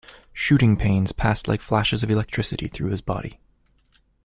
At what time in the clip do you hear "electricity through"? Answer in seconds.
2.09-2.89